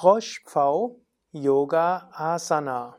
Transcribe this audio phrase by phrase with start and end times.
[0.00, 0.96] Froschpfau
[1.32, 2.94] Yoga Asana.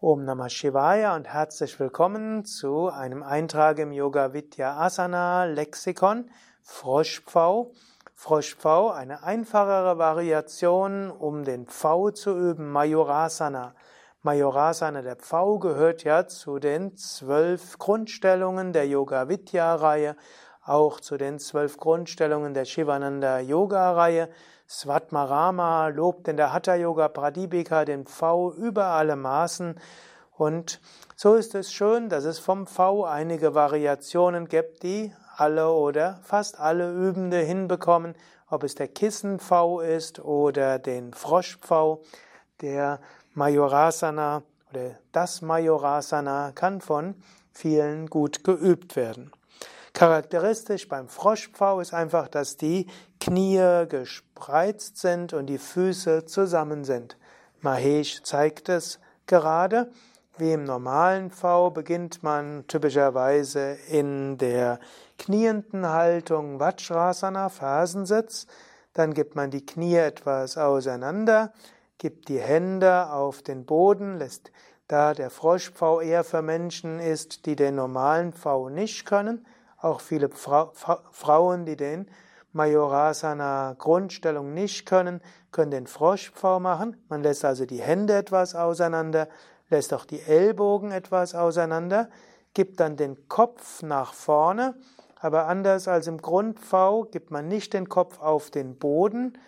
[0.00, 6.30] Om Namah Shivaya und herzlich willkommen zu einem Eintrag im Yoga Vidya Asana Lexikon
[6.62, 7.72] Froschpfau.
[8.14, 13.74] Froschpfau, eine einfachere Variation, um den Pfau zu üben, Majorasana.
[14.22, 20.16] Majorasana, der Pfau, gehört ja zu den zwölf Grundstellungen der Yoga Vidya Reihe,
[20.70, 24.28] auch zu den zwölf Grundstellungen der Shivananda Yoga Reihe.
[24.68, 29.74] Svatmarama lobt in der Hatha Yoga Pradipika den V über alle Maßen.
[30.36, 30.80] Und
[31.16, 36.60] so ist es schön, dass es vom V einige Variationen gibt, die alle oder fast
[36.60, 38.14] alle Übende hinbekommen,
[38.48, 42.02] ob es der Kissen-V ist oder den Frosch-V.
[42.60, 43.00] Der
[43.34, 47.16] Majorasana oder das Majorasana kann von
[47.52, 49.32] vielen gut geübt werden.
[49.92, 52.86] Charakteristisch beim Froschpfau ist einfach, dass die
[53.20, 57.16] Knie gespreizt sind und die Füße zusammen sind.
[57.60, 59.90] Mahesh zeigt es gerade.
[60.38, 64.78] Wie im normalen V beginnt man typischerweise in der
[65.18, 68.46] knienden Haltung Vajrasana, Fersensitz.
[68.94, 71.52] Dann gibt man die Knie etwas auseinander,
[71.98, 74.50] gibt die Hände auf den Boden, lässt
[74.88, 79.46] da der Froschpfau eher für Menschen ist, die den normalen V nicht können,
[79.80, 80.72] auch viele Fra
[81.10, 82.10] Frauen, die den
[82.52, 85.20] Majorasana Grundstellung nicht können,
[85.52, 86.96] können den Froschpfau machen.
[87.08, 89.28] Man lässt also die Hände etwas auseinander,
[89.68, 92.10] lässt auch die Ellbogen etwas auseinander,
[92.54, 94.74] gibt dann den Kopf nach vorne,
[95.20, 99.38] aber anders als im Grundpfau gibt man nicht den Kopf auf den Boden,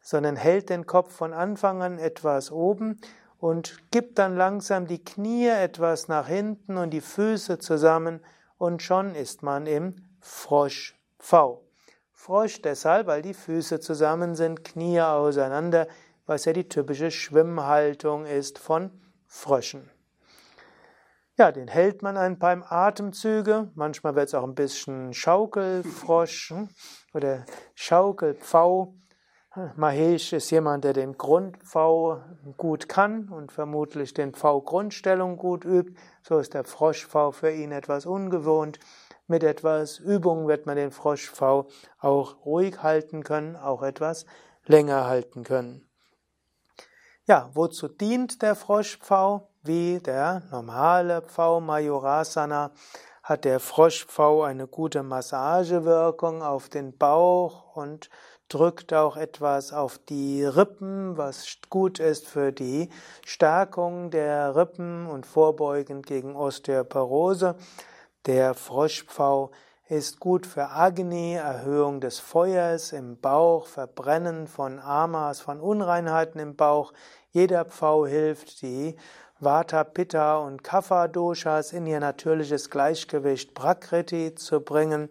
[0.00, 3.00] sondern hält den Kopf von Anfang an etwas oben
[3.38, 8.20] und gibt dann langsam die Knie etwas nach hinten und die Füße zusammen
[8.60, 11.64] und schon ist man im Frosch V.
[12.12, 15.88] Frosch deshalb, weil die Füße zusammen sind, Knie auseinander,
[16.26, 18.90] was ja die typische Schwimmhaltung ist von
[19.26, 19.88] Fröschen.
[21.38, 23.70] Ja, den hält man ein paar Atemzüge.
[23.74, 26.68] Manchmal wird es auch ein bisschen Schaukelfrosch hm,
[27.14, 28.94] oder Schaukelpfau.
[29.76, 32.20] Mahesh ist jemand, der den Grundpfau
[32.56, 35.94] gut kann und vermutlich den Pfau-Grundstellung gut übt.
[36.22, 38.78] So ist der Froschpfau für ihn etwas ungewohnt.
[39.26, 44.26] Mit etwas Übung wird man den Froschpfau auch ruhig halten können, auch etwas
[44.66, 45.88] länger halten können.
[47.26, 49.48] Ja, wozu dient der Froschpfau?
[49.62, 52.72] Wie der normale Pfau Majorasana
[53.22, 58.08] hat der Froschpfau eine gute Massagewirkung auf den Bauch und
[58.50, 62.90] drückt auch etwas auf die Rippen, was gut ist für die
[63.24, 67.54] Stärkung der Rippen und vorbeugend gegen Osteoporose.
[68.26, 69.52] Der Froschpfau
[69.88, 76.56] ist gut für Agni, Erhöhung des Feuers im Bauch, Verbrennen von Amas, von Unreinheiten im
[76.56, 76.92] Bauch.
[77.30, 78.96] Jeder Pfau hilft, die
[79.38, 85.08] Vata, Pitta und Kapha Doshas in ihr natürliches Gleichgewicht Prakriti zu bringen.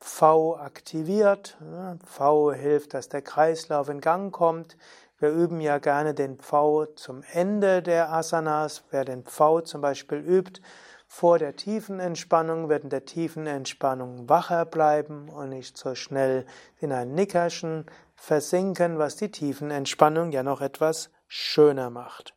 [0.00, 1.58] V aktiviert.
[2.04, 4.76] V hilft, dass der Kreislauf in Gang kommt.
[5.18, 8.84] Wir üben ja gerne den V zum Ende der Asanas.
[8.90, 10.60] Wer den V zum Beispiel übt,
[11.08, 16.46] vor der tiefen Entspannung wird in der tiefen Entspannung wacher bleiben und nicht so schnell
[16.78, 22.34] in ein Nickerchen versinken, was die tiefen Entspannung ja noch etwas schöner macht.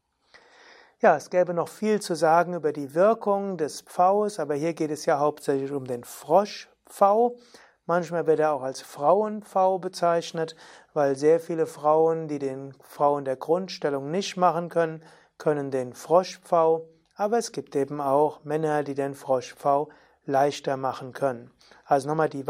[1.02, 4.92] Ja, es gäbe noch viel zu sagen über die Wirkung des Pfaus, aber hier geht
[4.92, 7.38] es ja hauptsächlich um den Frosch, V.
[7.85, 10.56] Manchmal wird er auch als Frauen-V bezeichnet,
[10.94, 15.03] weil sehr viele Frauen, die den Frauen der Grundstellung nicht machen können,
[15.38, 16.88] können den Frosch-V.
[17.16, 19.90] Aber es gibt eben auch Männer, die den Frosch-V
[20.25, 21.51] leichter machen können.
[21.85, 22.46] Also nochmal die,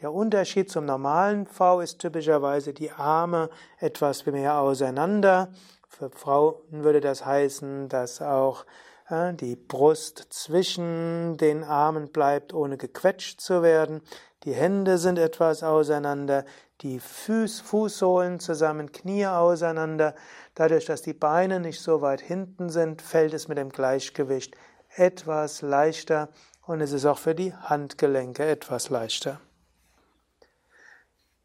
[0.00, 3.48] der Unterschied zum normalen V ist typischerweise die Arme
[3.78, 5.48] etwas mehr auseinander.
[5.88, 8.66] Für Frauen würde das heißen, dass auch
[9.10, 14.00] die Brust zwischen den Armen bleibt, ohne gequetscht zu werden.
[14.44, 16.44] Die Hände sind etwas auseinander,
[16.80, 20.14] die Fuß, Fußsohlen zusammen, Knie auseinander.
[20.54, 24.56] Dadurch, dass die Beine nicht so weit hinten sind, fällt es mit dem Gleichgewicht
[24.96, 26.28] etwas leichter
[26.66, 29.40] und es ist auch für die Handgelenke etwas leichter.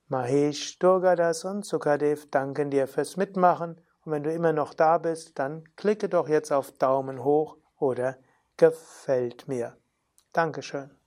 [0.07, 5.38] Mahesh Durgadas und Sukadev danken dir fürs Mitmachen Und wenn du immer noch da bist,
[5.38, 8.18] dann klicke doch jetzt auf Daumen hoch oder
[8.57, 9.77] gefällt mir.
[10.33, 11.00] Dankeschön.